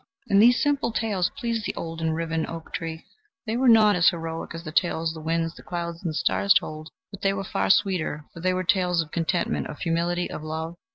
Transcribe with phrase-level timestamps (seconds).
[0.29, 3.05] And these simple tales pleased the old and riven oak tree;
[3.45, 6.55] they were not as heroic as the tales the winds, the clouds, and the stars
[6.55, 10.41] told, but they were far sweeter, for they were tales of contentment, of humility, of
[10.41, 10.73] love.